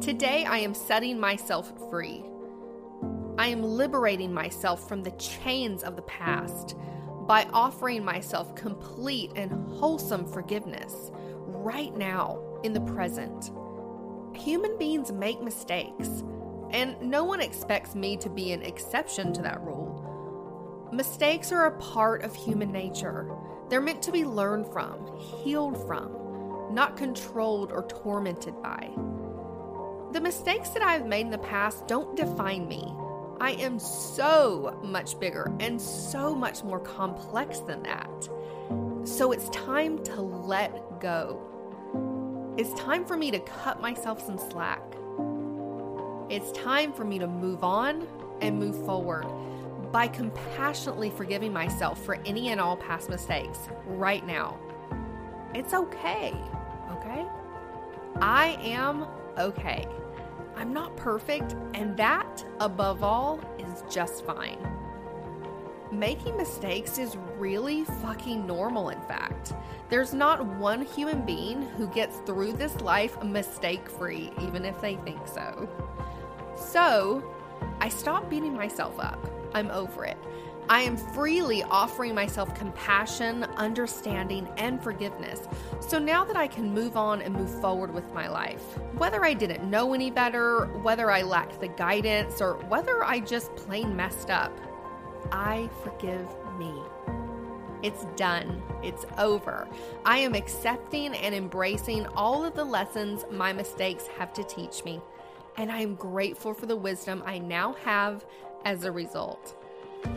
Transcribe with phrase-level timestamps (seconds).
[0.00, 2.24] Today, I am setting myself free.
[3.36, 6.76] I am liberating myself from the chains of the past
[7.26, 11.10] by offering myself complete and wholesome forgiveness
[11.44, 13.50] right now in the present.
[14.34, 16.22] Human beings make mistakes,
[16.70, 20.88] and no one expects me to be an exception to that rule.
[20.90, 23.30] Mistakes are a part of human nature.
[23.68, 28.90] They're meant to be learned from, healed from, not controlled or tormented by.
[30.16, 32.90] The mistakes that I've made in the past don't define me.
[33.38, 38.30] I am so much bigger and so much more complex than that.
[39.04, 41.38] So it's time to let go.
[42.56, 44.80] It's time for me to cut myself some slack.
[46.30, 48.08] It's time for me to move on
[48.40, 49.26] and move forward
[49.92, 54.58] by compassionately forgiving myself for any and all past mistakes right now.
[55.54, 56.34] It's okay,
[56.92, 57.26] okay?
[58.20, 59.06] I am
[59.38, 59.86] okay.
[60.56, 64.58] I'm not perfect, and that, above all, is just fine.
[65.92, 69.52] Making mistakes is really fucking normal, in fact.
[69.90, 74.96] There's not one human being who gets through this life mistake free, even if they
[74.96, 75.68] think so.
[76.56, 77.22] So,
[77.80, 79.35] I stopped beating myself up.
[79.56, 80.18] I'm over it.
[80.68, 85.40] I am freely offering myself compassion, understanding, and forgiveness.
[85.80, 88.60] So now that I can move on and move forward with my life,
[88.98, 93.56] whether I didn't know any better, whether I lacked the guidance, or whether I just
[93.56, 94.52] plain messed up,
[95.32, 96.74] I forgive me.
[97.82, 98.62] It's done.
[98.82, 99.66] It's over.
[100.04, 105.00] I am accepting and embracing all of the lessons my mistakes have to teach me.
[105.56, 108.26] And I am grateful for the wisdom I now have
[108.66, 109.54] as a result.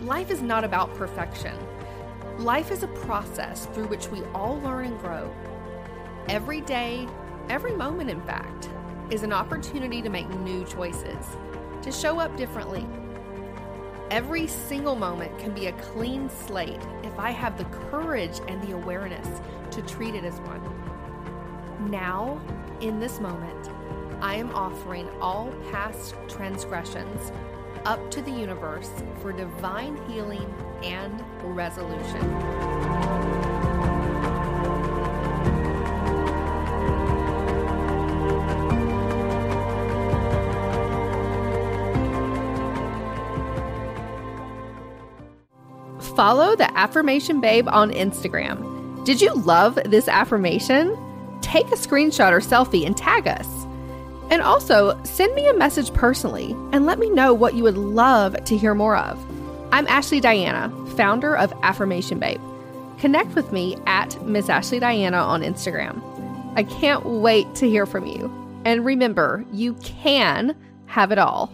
[0.00, 1.54] Life is not about perfection.
[2.38, 5.30] Life is a process through which we all learn and grow.
[6.26, 7.06] Every day,
[7.50, 8.70] every moment, in fact,
[9.10, 11.36] is an opportunity to make new choices,
[11.82, 12.86] to show up differently.
[14.10, 18.72] Every single moment can be a clean slate if I have the courage and the
[18.72, 19.28] awareness
[19.72, 21.90] to treat it as one.
[21.90, 22.40] Now,
[22.80, 23.68] in this moment,
[24.22, 27.32] I am offering all past transgressions
[27.84, 30.52] up to the universe for divine healing
[30.82, 32.20] and resolution.
[46.14, 49.04] Follow the Affirmation Babe on Instagram.
[49.06, 50.94] Did you love this affirmation?
[51.40, 53.59] Take a screenshot or selfie and tag us.
[54.30, 58.42] And also, send me a message personally and let me know what you would love
[58.44, 59.18] to hear more of.
[59.72, 62.40] I'm Ashley Diana, founder of Affirmation Babe.
[62.98, 66.00] Connect with me at Miss Ashley Diana on Instagram.
[66.56, 68.32] I can't wait to hear from you.
[68.64, 71.52] And remember, you can have it all.